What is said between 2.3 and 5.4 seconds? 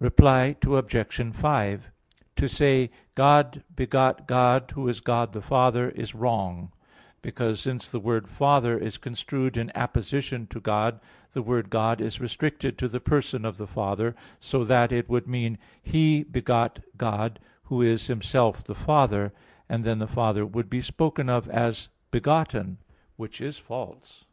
To say, "God begot God Who is God the